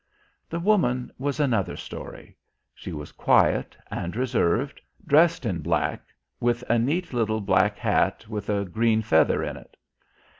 [0.49, 2.35] The woman was another story.
[2.73, 6.01] She was quiet and reserved, dressed in black,
[6.39, 9.77] with a neat little black hat with a green feather in it.